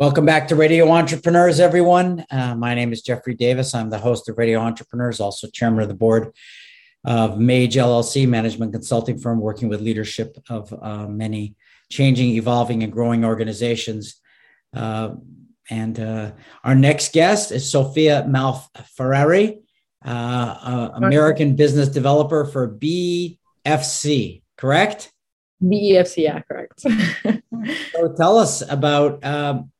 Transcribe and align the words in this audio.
Welcome 0.00 0.26
back 0.26 0.48
to 0.48 0.56
Radio 0.56 0.90
Entrepreneurs, 0.90 1.60
everyone. 1.60 2.26
Uh, 2.28 2.56
my 2.56 2.74
name 2.74 2.92
is 2.92 3.00
Jeffrey 3.00 3.32
Davis. 3.32 3.76
I'm 3.76 3.90
the 3.90 3.98
host 3.98 4.28
of 4.28 4.36
Radio 4.36 4.58
Entrepreneurs, 4.58 5.20
also 5.20 5.46
chairman 5.46 5.82
of 5.82 5.88
the 5.88 5.94
board 5.94 6.34
of 7.04 7.38
Mage 7.38 7.76
LLC, 7.76 8.26
management 8.26 8.72
consulting 8.72 9.18
firm 9.18 9.40
working 9.40 9.68
with 9.68 9.80
leadership 9.80 10.36
of 10.50 10.74
uh, 10.82 11.06
many 11.06 11.54
changing, 11.92 12.30
evolving, 12.30 12.82
and 12.82 12.92
growing 12.92 13.24
organizations. 13.24 14.20
Uh, 14.74 15.10
and 15.70 16.00
uh, 16.00 16.32
our 16.64 16.74
next 16.74 17.12
guest 17.12 17.52
is 17.52 17.70
Sophia 17.70 18.26
Malferrari, 18.28 19.60
uh, 20.04 20.90
American 20.94 21.54
business 21.54 21.86
developer 21.86 22.46
for 22.46 22.68
BFC, 22.68 24.42
correct? 24.56 25.12
BEFC, 25.62 26.24
yeah, 26.24 26.40
correct. 26.40 26.80
so 27.92 28.12
tell 28.16 28.38
us 28.38 28.60
about 28.68 29.24
um, 29.24 29.70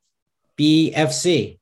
BFC. 0.58 1.58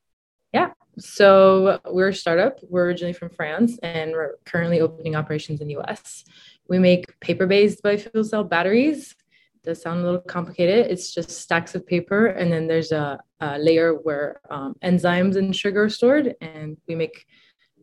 Yeah. 0.52 0.70
So 0.98 1.80
we're 1.90 2.08
a 2.08 2.14
startup. 2.14 2.58
We're 2.68 2.86
originally 2.86 3.14
from 3.14 3.30
France 3.30 3.78
and 3.82 4.12
we're 4.12 4.36
currently 4.44 4.80
opening 4.80 5.16
operations 5.16 5.60
in 5.60 5.68
the 5.68 5.76
US. 5.78 6.24
We 6.68 6.78
make 6.78 7.18
paper 7.20 7.46
based 7.46 7.82
biofuel 7.82 8.24
cell 8.24 8.44
batteries. 8.44 9.14
It 9.56 9.68
does 9.68 9.82
sound 9.82 10.00
a 10.00 10.04
little 10.04 10.20
complicated. 10.20 10.90
It's 10.90 11.14
just 11.14 11.30
stacks 11.30 11.74
of 11.74 11.86
paper, 11.86 12.26
and 12.26 12.52
then 12.52 12.66
there's 12.66 12.92
a, 12.92 13.20
a 13.40 13.58
layer 13.58 13.94
where 13.94 14.40
um, 14.50 14.74
enzymes 14.82 15.36
and 15.36 15.54
sugar 15.54 15.84
are 15.84 15.88
stored, 15.88 16.34
and 16.40 16.76
we 16.88 16.94
make 16.94 17.26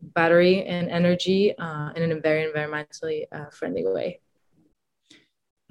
battery 0.02 0.64
and 0.64 0.90
energy 0.90 1.56
uh, 1.58 1.90
in 1.96 2.12
a 2.12 2.20
very 2.20 2.50
environmentally 2.50 3.24
uh, 3.32 3.50
friendly 3.50 3.84
way. 3.86 4.20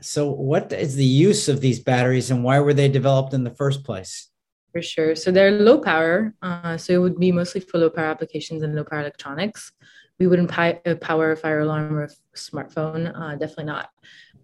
So, 0.01 0.31
what 0.31 0.71
is 0.71 0.95
the 0.95 1.05
use 1.05 1.49
of 1.49 1.61
these 1.61 1.79
batteries, 1.79 2.31
and 2.31 2.43
why 2.43 2.59
were 2.59 2.73
they 2.73 2.87
developed 2.87 3.33
in 3.33 3.43
the 3.43 3.53
first 3.53 3.83
place? 3.83 4.29
For 4.71 4.81
sure. 4.81 5.15
So 5.15 5.31
they're 5.31 5.51
low 5.51 5.79
power. 5.79 6.33
Uh, 6.41 6.77
so 6.77 6.93
it 6.93 6.97
would 6.97 7.19
be 7.19 7.31
mostly 7.31 7.61
for 7.61 7.77
low 7.77 7.89
power 7.89 8.05
applications 8.05 8.61
and 8.63 8.75
low 8.75 8.83
power 8.83 9.01
electronics. 9.01 9.71
We 10.19 10.27
wouldn't 10.27 10.49
pi- 10.49 10.81
uh, 10.85 10.95
power 10.95 11.31
a 11.31 11.37
fire 11.37 11.61
alarm 11.61 11.95
or 11.95 12.03
a 12.03 12.09
smartphone, 12.35 13.11
uh, 13.15 13.35
definitely 13.35 13.65
not. 13.65 13.89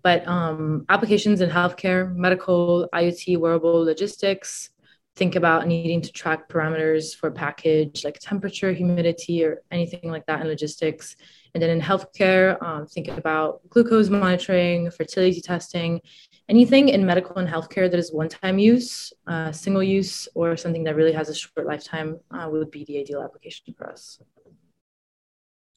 But 0.03 0.27
um, 0.27 0.85
applications 0.89 1.41
in 1.41 1.49
healthcare, 1.49 2.15
medical, 2.15 2.87
IoT, 2.93 3.37
wearable, 3.37 3.83
logistics. 3.83 4.69
Think 5.15 5.35
about 5.35 5.65
needing 5.65 6.01
to 6.01 6.11
track 6.11 6.49
parameters 6.49 7.15
for 7.15 7.27
a 7.27 7.31
package 7.31 8.03
like 8.03 8.19
temperature, 8.19 8.73
humidity, 8.73 9.45
or 9.45 9.61
anything 9.71 10.11
like 10.11 10.25
that 10.25 10.41
in 10.41 10.47
logistics. 10.47 11.15
And 11.53 11.63
then 11.63 11.69
in 11.69 11.79
healthcare, 11.79 12.61
um, 12.61 12.85
think 12.85 13.07
about 13.07 13.61
glucose 13.69 14.09
monitoring, 14.09 14.91
fertility 14.91 15.39
testing, 15.41 16.01
anything 16.49 16.89
in 16.89 17.05
medical 17.05 17.38
and 17.38 17.47
healthcare 17.47 17.89
that 17.89 17.97
is 17.97 18.13
one-time 18.13 18.59
use, 18.59 19.13
uh, 19.27 19.51
single 19.51 19.83
use, 19.83 20.27
or 20.35 20.55
something 20.57 20.83
that 20.83 20.95
really 20.95 21.13
has 21.13 21.29
a 21.29 21.35
short 21.35 21.65
lifetime 21.65 22.19
uh, 22.31 22.47
would 22.49 22.71
be 22.71 22.85
the 22.85 22.99
ideal 22.99 23.21
application 23.21 23.73
for 23.77 23.89
us. 23.89 24.19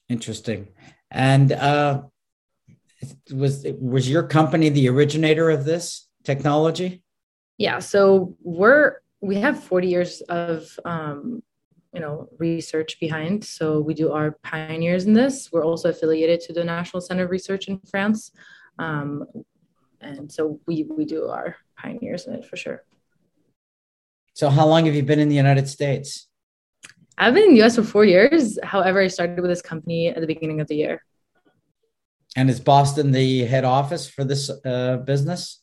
Interesting. 0.09 0.69
And 1.11 1.51
uh, 1.51 2.03
was 3.31 3.65
was 3.79 4.09
your 4.09 4.23
company 4.23 4.69
the 4.69 4.89
originator 4.89 5.49
of 5.49 5.65
this 5.65 6.07
technology? 6.23 7.03
Yeah. 7.57 7.79
So 7.79 8.35
we're 8.41 8.97
we 9.21 9.35
have 9.35 9.63
40 9.63 9.87
years 9.87 10.21
of 10.21 10.79
um, 10.85 11.43
you 11.93 11.99
know 11.99 12.29
research 12.37 12.99
behind 12.99 13.43
so 13.43 13.79
we 13.79 13.93
do 13.93 14.11
our 14.11 14.37
pioneers 14.43 15.05
in 15.05 15.13
this 15.13 15.51
we're 15.51 15.65
also 15.65 15.89
affiliated 15.89 16.39
to 16.41 16.53
the 16.53 16.63
national 16.63 17.01
center 17.01 17.23
of 17.23 17.31
research 17.31 17.67
in 17.67 17.79
france 17.89 18.31
um, 18.77 19.25
and 20.01 20.31
so 20.31 20.59
we 20.65 20.83
we 20.83 21.05
do 21.05 21.25
our 21.27 21.55
pioneers 21.77 22.27
in 22.27 22.33
it 22.33 22.45
for 22.45 22.57
sure. 22.57 22.83
So 24.33 24.49
how 24.49 24.65
long 24.67 24.85
have 24.85 24.95
you 24.95 25.03
been 25.03 25.19
in 25.19 25.29
the 25.29 25.35
United 25.35 25.67
States? 25.67 26.27
I've 27.17 27.33
been 27.33 27.49
in 27.49 27.55
the 27.55 27.63
US 27.63 27.75
for 27.75 27.83
four 27.83 28.05
years. 28.05 28.57
However, 28.63 29.01
I 29.01 29.07
started 29.07 29.39
with 29.41 29.51
this 29.51 29.61
company 29.61 30.07
at 30.07 30.21
the 30.21 30.27
beginning 30.27 30.61
of 30.61 30.67
the 30.67 30.75
year. 30.75 31.03
And 32.35 32.49
is 32.49 32.59
Boston 32.59 33.11
the 33.11 33.45
head 33.45 33.65
office 33.65 34.07
for 34.07 34.23
this 34.23 34.49
uh, 34.63 34.97
business? 34.97 35.61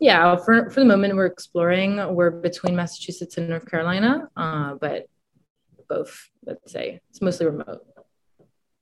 Yeah, 0.00 0.34
for, 0.36 0.68
for 0.70 0.80
the 0.80 0.86
moment, 0.86 1.14
we're 1.14 1.26
exploring. 1.26 1.96
We're 2.12 2.32
between 2.32 2.74
Massachusetts 2.74 3.36
and 3.38 3.48
North 3.48 3.70
Carolina, 3.70 4.28
uh, 4.36 4.74
but 4.80 5.06
both, 5.88 6.28
let's 6.44 6.72
say, 6.72 7.00
it's 7.10 7.22
mostly 7.22 7.46
remote. 7.46 7.86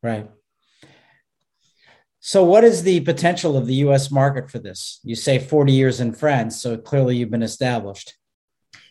Right. 0.03 0.31
So, 2.21 2.45
what 2.45 2.65
is 2.65 2.83
the 2.83 3.01
potential 3.01 3.57
of 3.57 3.67
the 3.67 3.77
US 3.87 4.11
market 4.11 4.51
for 4.51 4.59
this? 4.59 5.01
You 5.03 5.17
say 5.17 5.39
40 5.39 5.73
years 5.73 6.01
in 6.01 6.13
France, 6.13 6.61
so 6.61 6.77
clearly 6.77 7.17
you've 7.17 7.31
been 7.31 7.43
established. 7.43 8.15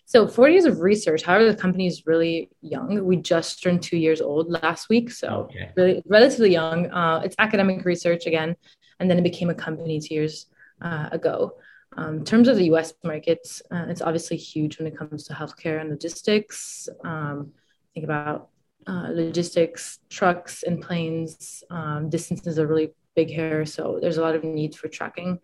So, 0.06 0.28
40 0.28 0.54
years 0.54 0.66
of 0.66 0.80
research. 0.80 1.22
However, 1.22 1.46
the 1.46 1.56
company 1.56 1.86
is 1.86 2.08
really 2.08 2.50
young. 2.62 3.06
We 3.06 3.18
just 3.18 3.62
turned 3.62 3.84
two 3.84 3.98
years 3.98 4.20
old 4.20 4.50
last 4.50 4.90
week. 4.90 5.12
So, 5.12 5.48
okay. 5.52 5.72
really, 5.78 6.02
relatively 6.08 6.52
young. 6.52 6.90
Uh, 6.90 7.22
it's 7.24 7.36
academic 7.38 7.86
research 7.86 8.26
again, 8.26 8.56
and 9.00 9.10
then 9.10 9.20
it 9.20 9.24
became 9.24 9.52
a 9.52 9.56
company 9.56 10.00
two 10.00 10.16
years 10.16 10.48
uh, 10.82 11.10
ago. 11.12 11.54
Um, 11.98 12.18
in 12.18 12.26
terms 12.26 12.48
of 12.48 12.56
the 12.56 12.66
US 12.74 12.94
markets, 13.04 13.62
uh, 13.70 13.86
it's 13.90 14.02
obviously 14.02 14.38
huge 14.38 14.80
when 14.80 14.88
it 14.88 14.98
comes 14.98 15.26
to 15.26 15.34
healthcare 15.34 15.80
and 15.82 15.92
logistics. 15.92 16.90
Um, 17.04 17.52
think 17.94 18.06
about 18.06 18.50
uh, 18.88 19.10
logistics, 19.12 20.00
trucks 20.10 20.64
and 20.64 20.82
planes. 20.82 21.64
Um, 21.70 22.10
distances 22.10 22.58
are 22.58 22.66
really 22.66 22.92
big 23.16 23.32
hair. 23.32 23.66
So 23.66 24.00
there's 24.02 24.18
a 24.18 24.22
lot 24.22 24.36
of 24.36 24.44
need 24.44 24.76
for 24.76 24.88
tracking 24.88 25.40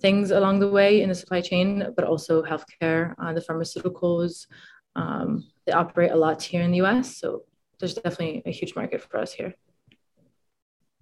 things 0.00 0.30
along 0.30 0.58
the 0.58 0.68
way 0.68 1.02
in 1.02 1.08
the 1.08 1.14
supply 1.14 1.40
chain, 1.40 1.92
but 1.96 2.04
also 2.04 2.42
healthcare, 2.42 3.14
uh, 3.18 3.32
the 3.32 3.40
pharmaceuticals. 3.40 4.46
Um, 4.94 5.44
they 5.64 5.72
operate 5.72 6.12
a 6.12 6.16
lot 6.16 6.42
here 6.42 6.62
in 6.62 6.70
the 6.70 6.82
US. 6.82 7.16
So 7.16 7.44
there's 7.78 7.94
definitely 7.94 8.42
a 8.46 8.50
huge 8.50 8.74
market 8.74 9.02
for 9.02 9.18
us 9.18 9.32
here. 9.32 9.54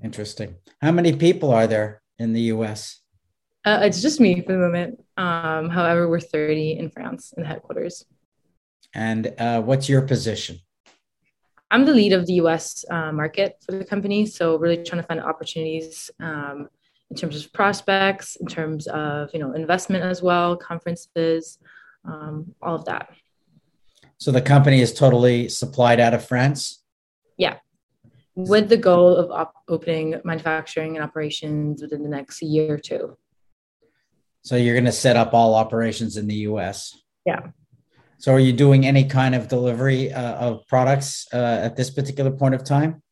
Interesting. 0.02 0.56
How 0.80 0.92
many 0.92 1.14
people 1.14 1.52
are 1.52 1.66
there 1.66 2.02
in 2.18 2.32
the 2.32 2.42
US? 2.52 3.00
Uh, 3.64 3.80
it's 3.82 4.02
just 4.02 4.20
me 4.20 4.42
for 4.42 4.52
the 4.52 4.58
moment. 4.58 5.02
Um, 5.16 5.70
however, 5.70 6.08
we're 6.08 6.20
30 6.20 6.78
in 6.78 6.90
France 6.90 7.32
in 7.36 7.42
the 7.42 7.48
headquarters. 7.48 8.04
And 8.94 9.32
uh, 9.38 9.62
what's 9.62 9.88
your 9.88 10.02
position? 10.02 10.58
I'm 11.74 11.84
the 11.84 11.92
lead 11.92 12.12
of 12.12 12.24
the 12.26 12.34
US 12.34 12.84
uh, 12.88 13.10
market 13.10 13.56
for 13.66 13.72
the 13.72 13.84
company. 13.84 14.26
So 14.26 14.56
really 14.56 14.76
trying 14.84 15.02
to 15.02 15.08
find 15.08 15.20
opportunities 15.20 16.08
um, 16.20 16.68
in 17.10 17.16
terms 17.16 17.44
of 17.44 17.52
prospects, 17.52 18.36
in 18.36 18.46
terms 18.46 18.86
of, 18.86 19.30
you 19.34 19.40
know, 19.40 19.50
investment 19.54 20.04
as 20.04 20.22
well, 20.22 20.56
conferences, 20.56 21.58
um, 22.04 22.54
all 22.62 22.76
of 22.76 22.84
that. 22.84 23.08
So 24.18 24.30
the 24.30 24.40
company 24.40 24.82
is 24.82 24.94
totally 24.94 25.48
supplied 25.48 25.98
out 25.98 26.14
of 26.14 26.24
France? 26.24 26.80
Yeah. 27.38 27.56
With 28.36 28.68
the 28.68 28.76
goal 28.76 29.16
of 29.16 29.32
op- 29.32 29.56
opening 29.66 30.20
manufacturing 30.24 30.94
and 30.94 31.04
operations 31.04 31.82
within 31.82 32.04
the 32.04 32.08
next 32.08 32.40
year 32.40 32.74
or 32.74 32.78
two. 32.78 33.18
So 34.42 34.54
you're 34.54 34.76
going 34.76 34.84
to 34.84 34.92
set 34.92 35.16
up 35.16 35.34
all 35.34 35.56
operations 35.56 36.18
in 36.18 36.28
the 36.28 36.36
US? 36.50 36.96
Yeah. 37.26 37.48
So, 38.18 38.32
are 38.32 38.40
you 38.40 38.52
doing 38.52 38.86
any 38.86 39.04
kind 39.04 39.34
of 39.34 39.48
delivery 39.48 40.12
uh, 40.12 40.34
of 40.34 40.66
products 40.66 41.26
uh, 41.32 41.36
at 41.36 41.76
this 41.76 41.90
particular 41.90 42.30
point 42.30 42.54
of 42.54 42.64
time? 42.64 43.02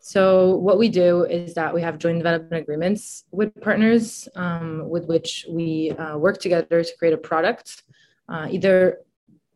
So, 0.00 0.56
what 0.56 0.78
we 0.78 0.88
do 0.88 1.24
is 1.24 1.54
that 1.54 1.72
we 1.74 1.80
have 1.82 1.98
joint 1.98 2.18
development 2.18 2.62
agreements 2.62 3.24
with 3.30 3.58
partners 3.60 4.28
um, 4.34 4.88
with 4.88 5.06
which 5.06 5.46
we 5.48 5.92
uh, 5.92 6.18
work 6.18 6.40
together 6.40 6.84
to 6.84 6.96
create 6.98 7.14
a 7.14 7.18
product, 7.18 7.82
uh, 8.28 8.48
either 8.50 8.98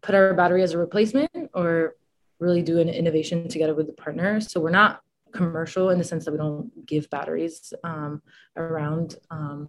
put 0.01 0.15
our 0.15 0.33
battery 0.35 0.63
as 0.63 0.73
a 0.73 0.79
replacement 0.79 1.31
or 1.53 1.97
really 2.39 2.63
do 2.63 2.79
an 2.79 2.89
innovation 2.89 3.49
together 3.49 3.75
with 3.75 3.87
the 3.89 3.93
partner. 3.93 4.41
So, 4.41 4.61
we're 4.61 4.71
not 4.71 5.03
commercial 5.33 5.91
in 5.91 5.99
the 5.99 6.05
sense 6.05 6.25
that 6.25 6.33
we 6.33 6.39
don't 6.39 6.87
give 6.87 7.11
batteries 7.11 7.75
um, 7.85 8.23
around. 8.57 9.17
Um, 9.31 9.69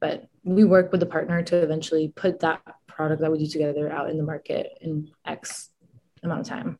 but 0.00 0.28
we 0.44 0.64
work 0.64 0.92
with 0.92 1.00
the 1.00 1.06
partner 1.06 1.42
to 1.42 1.56
eventually 1.56 2.12
put 2.14 2.40
that 2.40 2.60
product 2.86 3.20
that 3.20 3.30
we 3.30 3.38
do 3.38 3.46
together 3.46 3.90
out 3.90 4.10
in 4.10 4.16
the 4.16 4.22
market 4.22 4.78
in 4.80 5.10
X 5.26 5.70
amount 6.22 6.40
of 6.40 6.46
time. 6.46 6.78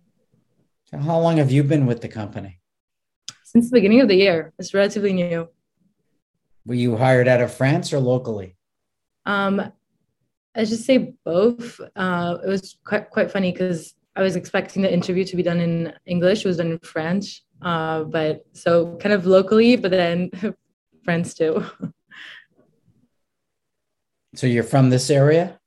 So 0.85 0.99
how 0.99 1.19
long 1.19 1.37
have 1.39 1.51
you 1.51 1.63
been 1.63 1.87
with 1.87 2.01
the 2.01 2.09
company? 2.09 2.61
Since 3.45 3.71
the 3.71 3.77
beginning 3.77 4.01
of 4.01 4.09
the 4.09 4.17
year. 4.17 4.53
It's 4.59 4.75
relatively 4.75 5.13
new. 5.13 5.49
Were 6.65 6.75
you 6.75 6.97
hired 6.97 7.29
out 7.29 7.41
of 7.41 7.53
France 7.53 7.93
or 7.93 8.01
locally? 8.01 8.57
Um, 9.25 9.73
I 10.55 10.65
just 10.65 10.85
say 10.85 11.15
both. 11.25 11.81
Uh, 11.95 12.39
it 12.45 12.49
was 12.49 12.79
quite 12.85 13.11
quite 13.11 13.31
funny 13.31 13.53
because 13.53 13.95
I 14.15 14.23
was 14.23 14.37
expecting 14.37 14.83
the 14.83 14.93
interview 14.93 15.25
to 15.25 15.37
be 15.37 15.43
done 15.43 15.61
in 15.61 15.93
English. 16.07 16.45
It 16.45 16.49
was 16.49 16.57
done 16.57 16.73
in 16.73 16.79
French, 16.79 17.43
uh, 17.63 18.05
but 18.05 18.47
so 18.53 18.97
kind 18.97 19.13
of 19.13 19.27
locally, 19.27 19.77
but 19.77 19.91
then 19.91 20.31
France 21.05 21.35
too. 21.35 21.65
So 24.37 24.47
you're 24.47 24.65
from 24.65 24.91
this 24.91 25.09
area? 25.09 25.59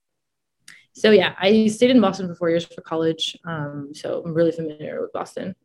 So 0.94 1.10
yeah, 1.10 1.34
I 1.40 1.68
stayed 1.68 1.90
in 1.90 2.02
Boston 2.02 2.28
for 2.28 2.36
four 2.36 2.50
years 2.52 2.66
for 2.66 2.82
college. 2.82 3.36
Um, 3.44 3.90
so 3.94 4.22
I'm 4.24 4.34
really 4.34 4.52
familiar 4.52 5.02
with 5.02 5.12
Boston. 5.12 5.56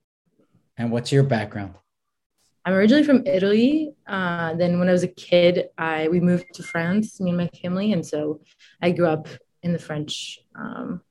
And 0.79 0.91
what's 0.91 1.12
your 1.12 1.23
background? 1.23 1.75
I'm 2.65 2.73
originally 2.73 3.05
from 3.05 3.27
Italy. 3.27 3.93
Uh, 4.06 4.55
then 4.55 4.79
when 4.79 4.89
I 4.89 4.93
was 4.93 5.03
a 5.03 5.09
kid, 5.09 5.69
I 5.77 6.09
we 6.09 6.19
moved 6.19 6.47
to 6.55 6.62
France, 6.62 7.21
me 7.21 7.31
and 7.31 7.37
my 7.37 7.49
family, 7.49 7.93
and 7.93 8.05
so 8.05 8.41
I 8.81 8.91
grew 8.91 9.06
up 9.06 9.29
in 9.62 9.75
the 9.75 9.79
French 9.79 10.39
um, 10.55 11.03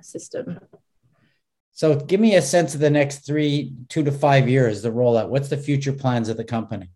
system. 0.00 0.58
So 1.72 1.96
give 1.96 2.18
me 2.18 2.36
a 2.36 2.42
sense 2.42 2.74
of 2.74 2.80
the 2.80 2.90
next 2.90 3.26
three, 3.26 3.74
two 3.90 4.02
to 4.04 4.10
five 4.10 4.48
years, 4.48 4.80
the 4.80 4.90
rollout. 4.90 5.28
What's 5.28 5.50
the 5.50 5.58
future 5.58 5.92
plans 5.92 6.30
of 6.30 6.38
the 6.38 6.44
company? 6.44 6.88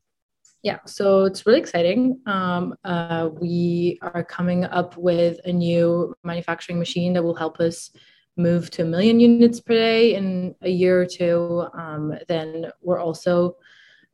Yeah, 0.62 0.78
so 0.86 1.24
it's 1.24 1.44
really 1.44 1.58
exciting. 1.58 2.20
Um, 2.26 2.74
uh, 2.84 3.30
we 3.32 3.98
are 4.00 4.22
coming 4.22 4.64
up 4.64 4.96
with 4.96 5.40
a 5.44 5.52
new 5.52 6.14
manufacturing 6.22 6.78
machine 6.78 7.12
that 7.14 7.22
will 7.22 7.34
help 7.34 7.58
us 7.58 7.90
move 8.36 8.70
to 8.70 8.82
a 8.82 8.84
million 8.84 9.18
units 9.18 9.60
per 9.60 9.74
day 9.74 10.14
in 10.14 10.54
a 10.62 10.70
year 10.70 11.02
or 11.02 11.06
two. 11.06 11.66
Um, 11.74 12.14
then 12.28 12.70
we're 12.80 13.00
also 13.00 13.56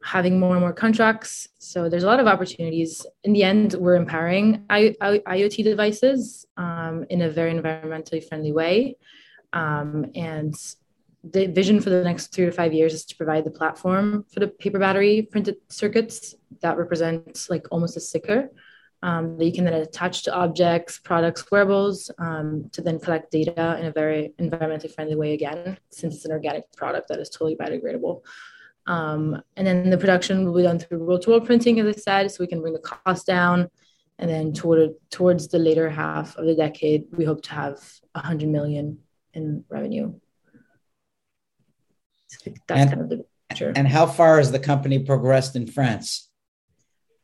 having 0.02 0.40
more 0.40 0.52
and 0.52 0.60
more 0.60 0.72
contracts. 0.72 1.48
So 1.58 1.88
there's 1.88 2.04
a 2.04 2.06
lot 2.06 2.20
of 2.20 2.26
opportunities. 2.26 3.04
In 3.24 3.32
the 3.34 3.42
end, 3.42 3.74
we're 3.74 3.96
empowering 3.96 4.64
I- 4.70 4.94
I- 5.00 5.22
IoT 5.26 5.64
devices 5.64 6.46
um, 6.56 7.04
in 7.10 7.22
a 7.22 7.30
very 7.30 7.52
environmentally 7.52 8.26
friendly 8.26 8.52
way. 8.52 8.96
Um, 9.52 10.06
and 10.14 10.54
the 11.24 11.46
vision 11.46 11.80
for 11.80 11.90
the 11.90 12.02
next 12.02 12.28
three 12.28 12.46
to 12.46 12.52
five 12.52 12.72
years 12.72 12.94
is 12.94 13.04
to 13.04 13.16
provide 13.16 13.44
the 13.44 13.50
platform 13.50 14.24
for 14.32 14.40
the 14.40 14.48
paper 14.48 14.78
battery 14.78 15.22
printed 15.22 15.56
circuits 15.68 16.34
that 16.62 16.78
represents 16.78 17.50
like 17.50 17.66
almost 17.70 17.96
a 17.96 18.00
sticker 18.00 18.50
um, 19.02 19.38
that 19.38 19.44
you 19.44 19.52
can 19.52 19.64
then 19.64 19.74
attach 19.74 20.24
to 20.24 20.34
objects, 20.34 20.98
products, 20.98 21.50
wearables 21.50 22.10
um, 22.18 22.68
to 22.72 22.82
then 22.82 22.98
collect 22.98 23.30
data 23.30 23.76
in 23.78 23.86
a 23.86 23.92
very 23.92 24.32
environmentally 24.40 24.92
friendly 24.92 25.14
way 25.14 25.34
again, 25.34 25.78
since 25.90 26.16
it's 26.16 26.24
an 26.24 26.32
organic 26.32 26.70
product 26.76 27.08
that 27.08 27.20
is 27.20 27.30
totally 27.30 27.56
biodegradable. 27.56 28.22
Um, 28.86 29.40
and 29.56 29.66
then 29.66 29.90
the 29.90 29.98
production 29.98 30.44
will 30.44 30.54
be 30.54 30.62
done 30.62 30.78
through 30.78 31.04
roll 31.04 31.18
to 31.18 31.30
roll 31.30 31.40
printing, 31.40 31.78
as 31.78 31.86
I 31.86 31.98
said, 31.98 32.30
so 32.30 32.42
we 32.42 32.48
can 32.48 32.60
bring 32.60 32.72
the 32.72 32.80
cost 32.80 33.26
down. 33.26 33.68
And 34.18 34.28
then 34.28 34.52
toward, 34.52 34.94
towards 35.10 35.46
the 35.46 35.58
later 35.60 35.88
half 35.88 36.36
of 36.36 36.46
the 36.46 36.56
decade, 36.56 37.04
we 37.12 37.24
hope 37.24 37.42
to 37.42 37.52
have 37.52 37.78
100 38.12 38.48
million 38.48 38.98
in 39.32 39.64
revenue. 39.68 40.14
That's 42.66 42.80
and, 42.80 42.90
kind 42.90 43.02
of 43.02 43.08
the. 43.08 43.24
And 43.74 43.88
how 43.88 44.06
far 44.06 44.36
has 44.36 44.52
the 44.52 44.58
company 44.58 44.98
progressed 44.98 45.56
in 45.56 45.66
France? 45.66 46.28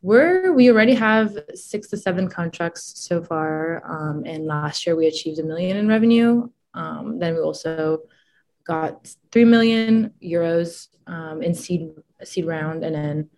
We're 0.01 0.53
we 0.53 0.71
already 0.71 0.95
have 0.95 1.37
six 1.55 1.89
to 1.89 1.97
seven 1.97 2.29
contracts 2.29 2.93
so 2.97 3.23
far, 3.23 3.83
um, 3.85 4.25
and 4.27 4.47
last 4.47 4.87
year 4.87 4.97
we 4.97 5.07
achieved 5.07 5.39
a 5.39 5.43
million 5.43 5.77
in 5.77 5.89
revenue. 5.89 6.49
Um, 6.73 7.19
then 7.19 7.35
we 7.35 7.41
also 7.41 8.01
got 8.67 9.15
three 9.33 9.45
million 9.45 10.13
euros 10.23 10.89
um, 11.07 11.43
in 11.43 11.55
seed 11.55 11.91
seed 12.23 12.47
round, 12.47 12.85
and 12.85 12.95
then 12.95 13.31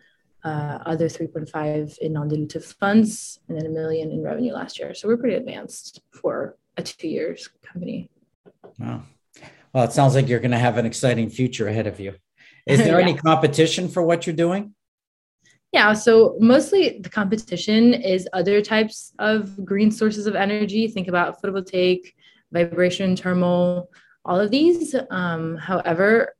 uh, 0.47 0.79
other 0.87 1.09
3.5 1.09 1.99
in 1.99 2.13
non-dilutive 2.13 2.63
funds, 2.79 3.41
and 3.49 3.59
then 3.59 3.67
a 3.67 3.71
million 3.71 4.13
in 4.13 4.23
revenue 4.23 4.53
last 4.53 4.79
year. 4.79 4.95
So 4.95 5.09
we're 5.09 5.17
pretty 5.17 5.37
advanced 5.37 6.03
for 6.13 6.57
a 6.77 6.83
two 6.83 7.09
years 7.09 7.49
company. 7.63 8.11
Wow. 8.79 9.03
Well, 9.73 9.85
it 9.85 9.93
sounds 9.93 10.15
like 10.15 10.29
you're 10.29 10.41
going 10.41 10.51
to 10.53 10.59
have 10.59 10.79
an 10.79 10.87
exciting 10.87 11.31
future 11.31 11.69
ahead 11.69 11.87
of 11.87 12.01
you. 12.01 12.15
Is 12.67 12.79
there 12.79 12.99
yeah. 13.01 13.07
any 13.07 13.15
competition 13.15 13.89
for 13.89 14.03
what 14.03 14.27
you're 14.27 14.37
doing? 14.37 14.75
Yeah, 15.73 15.93
so 15.93 16.37
mostly 16.41 17.01
the 17.01 17.11
competition 17.11 17.93
is 17.93 18.29
other 18.33 18.63
types 18.63 19.13
of 19.19 19.65
green 19.65 19.91
sources 19.91 20.27
of 20.27 20.35
energy. 20.35 20.89
Think 20.89 21.09
about 21.09 21.43
photovoltaic, 21.43 22.15
vibration 22.53 23.17
thermal, 23.17 23.91
all 24.25 24.41
of 24.41 24.51
these. 24.51 24.95
Um, 25.11 25.57
however, 25.57 26.35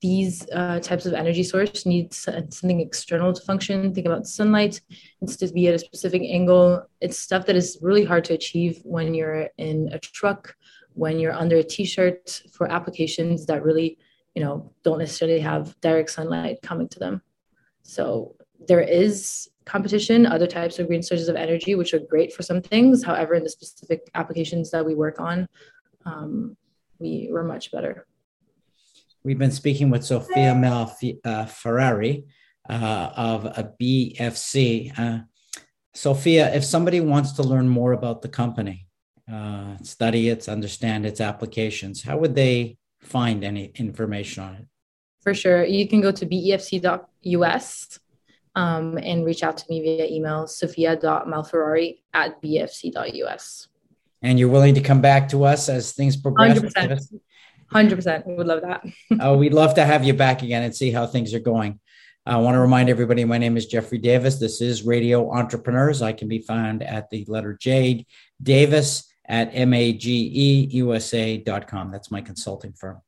these 0.00 0.48
uh, 0.50 0.80
types 0.80 1.04
of 1.04 1.12
energy 1.12 1.42
source 1.42 1.84
need 1.84 2.12
something 2.14 2.80
external 2.80 3.32
to 3.32 3.42
function. 3.42 3.94
Think 3.94 4.06
about 4.06 4.26
sunlight. 4.26 4.80
It's 5.20 5.36
to 5.36 5.48
be 5.52 5.68
at 5.68 5.74
a 5.74 5.78
specific 5.78 6.22
angle. 6.22 6.86
It's 7.00 7.18
stuff 7.18 7.44
that 7.46 7.56
is 7.56 7.78
really 7.82 8.04
hard 8.04 8.24
to 8.24 8.34
achieve 8.34 8.80
when 8.84 9.12
you're 9.12 9.48
in 9.58 9.90
a 9.92 9.98
truck 9.98 10.54
when 10.94 11.18
you're 11.18 11.32
under 11.32 11.56
a 11.56 11.62
t-shirt 11.62 12.42
for 12.52 12.70
applications 12.70 13.46
that 13.46 13.62
really 13.62 13.98
you 14.34 14.42
know 14.42 14.72
don't 14.84 14.98
necessarily 14.98 15.40
have 15.40 15.78
direct 15.80 16.10
sunlight 16.10 16.58
coming 16.62 16.88
to 16.88 16.98
them. 16.98 17.22
So 17.82 18.36
there 18.68 18.80
is 18.80 19.48
competition 19.64 20.26
other 20.26 20.46
types 20.46 20.78
of 20.78 20.86
green 20.88 21.02
sources 21.02 21.28
of 21.28 21.36
energy 21.36 21.74
which 21.74 21.94
are 21.94 21.98
great 21.98 22.32
for 22.32 22.42
some 22.42 22.60
things. 22.60 23.04
However 23.04 23.34
in 23.34 23.44
the 23.44 23.50
specific 23.50 24.10
applications 24.14 24.70
that 24.70 24.84
we 24.84 24.94
work 24.94 25.20
on 25.20 25.48
um, 26.04 26.56
we 26.98 27.28
were 27.30 27.44
much 27.44 27.72
better. 27.72 28.06
We've 29.22 29.38
been 29.38 29.50
speaking 29.50 29.90
with 29.90 30.04
sophia 30.04 30.54
mel 30.54 30.96
uh, 31.24 31.46
ferrari 31.46 32.24
uh, 32.68 33.10
of 33.16 33.44
a 33.44 33.72
bfc 33.80 34.98
uh, 34.98 35.20
sophia 35.94 36.54
if 36.54 36.64
somebody 36.64 37.00
wants 37.00 37.32
to 37.32 37.42
learn 37.42 37.68
more 37.68 37.92
about 37.92 38.22
the 38.22 38.28
company 38.28 38.86
uh, 39.32 39.76
study 39.82 40.28
it, 40.28 40.48
understand 40.48 41.06
its 41.06 41.20
applications, 41.20 42.02
how 42.02 42.18
would 42.18 42.34
they 42.34 42.76
find 43.00 43.44
any 43.44 43.72
information 43.76 44.42
on 44.42 44.54
it? 44.56 44.66
For 45.22 45.34
sure. 45.34 45.64
You 45.64 45.86
can 45.86 46.00
go 46.00 46.12
to 46.12 46.26
befc.us 46.26 47.98
um, 48.54 48.98
and 48.98 49.24
reach 49.24 49.42
out 49.42 49.56
to 49.58 49.64
me 49.68 49.82
via 49.82 50.06
email, 50.06 50.46
sophia.malferrari 50.46 51.98
at 52.14 52.40
bfc.us. 52.42 53.68
And 54.22 54.38
you're 54.38 54.48
willing 54.48 54.74
to 54.74 54.80
come 54.80 55.00
back 55.00 55.28
to 55.30 55.44
us 55.44 55.68
as 55.68 55.92
things 55.92 56.16
progress? 56.16 56.58
100%. 56.58 57.20
100%. 57.72 58.26
We 58.26 58.34
would 58.34 58.46
love 58.46 58.62
that. 58.62 58.84
oh, 59.20 59.36
we'd 59.38 59.54
love 59.54 59.74
to 59.74 59.84
have 59.84 60.04
you 60.04 60.12
back 60.12 60.42
again 60.42 60.62
and 60.62 60.74
see 60.74 60.90
how 60.90 61.06
things 61.06 61.32
are 61.34 61.40
going. 61.40 61.78
I 62.26 62.36
want 62.36 62.54
to 62.54 62.60
remind 62.60 62.90
everybody 62.90 63.24
my 63.24 63.38
name 63.38 63.56
is 63.56 63.66
Jeffrey 63.66 63.98
Davis. 63.98 64.38
This 64.38 64.60
is 64.60 64.82
Radio 64.82 65.30
Entrepreneurs. 65.30 66.02
I 66.02 66.12
can 66.12 66.28
be 66.28 66.40
found 66.40 66.82
at 66.82 67.08
the 67.08 67.24
letter 67.28 67.56
J, 67.58 68.06
Davis 68.42 69.09
at 69.30 69.54
mageusa.com. 69.54 70.72
That's 71.92 72.10
my 72.10 72.20
consulting 72.20 72.72
firm. 72.72 73.00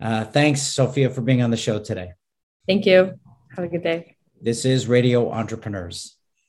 Uh, 0.00 0.24
thanks, 0.24 0.62
Sophia, 0.62 1.10
for 1.10 1.20
being 1.20 1.42
on 1.42 1.50
the 1.50 1.56
show 1.56 1.78
today. 1.78 2.14
Thank 2.66 2.86
you. 2.86 3.12
Have 3.54 3.66
a 3.66 3.68
good 3.68 3.82
day. 3.82 4.16
This 4.40 4.64
is 4.64 4.88
Radio 4.88 5.30
Entrepreneurs. 5.30 6.15